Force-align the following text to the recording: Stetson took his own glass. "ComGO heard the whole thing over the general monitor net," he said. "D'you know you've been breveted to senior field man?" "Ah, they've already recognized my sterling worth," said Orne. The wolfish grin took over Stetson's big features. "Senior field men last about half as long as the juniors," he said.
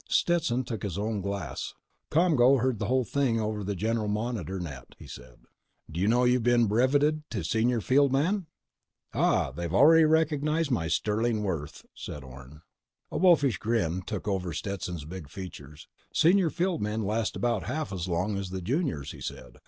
Stetson 0.09 0.63
took 0.63 0.81
his 0.81 0.97
own 0.97 1.21
glass. 1.21 1.75
"ComGO 2.09 2.59
heard 2.59 2.79
the 2.79 2.87
whole 2.87 3.03
thing 3.03 3.39
over 3.39 3.63
the 3.63 3.75
general 3.75 4.07
monitor 4.07 4.59
net," 4.59 4.95
he 4.97 5.05
said. 5.05 5.41
"D'you 5.91 6.07
know 6.07 6.23
you've 6.23 6.41
been 6.41 6.65
breveted 6.67 7.21
to 7.29 7.43
senior 7.43 7.81
field 7.81 8.11
man?" 8.11 8.47
"Ah, 9.13 9.51
they've 9.51 9.71
already 9.75 10.05
recognized 10.05 10.71
my 10.71 10.87
sterling 10.87 11.43
worth," 11.43 11.85
said 11.93 12.23
Orne. 12.23 12.63
The 13.11 13.17
wolfish 13.17 13.59
grin 13.59 14.01
took 14.01 14.27
over 14.27 14.53
Stetson's 14.53 15.05
big 15.05 15.29
features. 15.29 15.87
"Senior 16.11 16.49
field 16.49 16.81
men 16.81 17.03
last 17.03 17.35
about 17.35 17.65
half 17.65 17.93
as 17.93 18.07
long 18.07 18.37
as 18.37 18.49
the 18.49 18.59
juniors," 18.59 19.11
he 19.11 19.21
said. 19.21 19.59